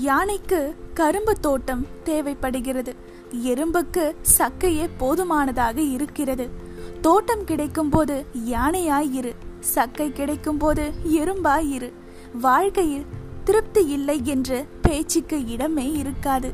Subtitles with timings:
[0.00, 2.94] யானைக்கு கரும்பு தோட்டம் தேவைப்படுகிறது.
[3.44, 4.04] எறும்புக்கு
[4.38, 6.48] சக்கையே போதுமானதாக இருக்கிறது.
[7.00, 9.34] தோட்டம் கிடைக்கும் போது யானையாய் இரு.
[9.60, 11.92] சக்கை கிடைக்கும் போது எறும்பாய் இரு.
[12.40, 13.06] வாழ்க்கையில்
[13.44, 16.52] திருப்தி இல்லை என்று பேச்சுக்கு இடமே இருக்காது.